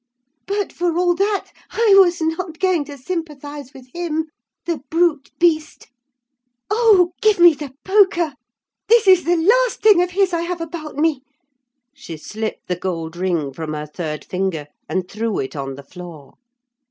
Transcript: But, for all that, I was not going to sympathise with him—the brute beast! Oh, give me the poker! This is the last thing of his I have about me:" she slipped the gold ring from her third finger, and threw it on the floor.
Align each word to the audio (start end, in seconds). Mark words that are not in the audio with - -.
But, 0.47 0.73
for 0.73 0.97
all 0.97 1.13
that, 1.13 1.51
I 1.69 1.93
was 1.95 2.23
not 2.23 2.57
going 2.57 2.85
to 2.85 2.97
sympathise 2.97 3.71
with 3.71 3.85
him—the 3.93 4.79
brute 4.89 5.29
beast! 5.37 5.89
Oh, 6.71 7.11
give 7.21 7.37
me 7.37 7.53
the 7.53 7.75
poker! 7.85 8.33
This 8.87 9.05
is 9.07 9.25
the 9.25 9.37
last 9.37 9.83
thing 9.83 10.01
of 10.01 10.09
his 10.09 10.33
I 10.33 10.41
have 10.41 10.59
about 10.59 10.95
me:" 10.95 11.21
she 11.93 12.17
slipped 12.17 12.65
the 12.67 12.75
gold 12.77 13.15
ring 13.15 13.53
from 13.53 13.73
her 13.75 13.85
third 13.85 14.25
finger, 14.25 14.65
and 14.89 15.07
threw 15.07 15.37
it 15.37 15.55
on 15.55 15.75
the 15.75 15.83
floor. 15.83 16.33